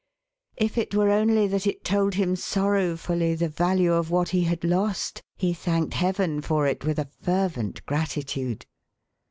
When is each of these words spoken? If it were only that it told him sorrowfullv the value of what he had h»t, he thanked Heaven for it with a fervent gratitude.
If 0.57 0.79
it 0.79 0.95
were 0.95 1.11
only 1.11 1.45
that 1.45 1.67
it 1.67 1.83
told 1.83 2.15
him 2.15 2.33
sorrowfullv 2.33 3.37
the 3.37 3.47
value 3.47 3.93
of 3.93 4.09
what 4.09 4.29
he 4.29 4.45
had 4.45 4.65
h»t, 4.65 5.21
he 5.37 5.53
thanked 5.53 5.93
Heaven 5.93 6.41
for 6.41 6.65
it 6.65 6.83
with 6.83 6.97
a 6.97 7.05
fervent 7.21 7.85
gratitude. 7.85 8.65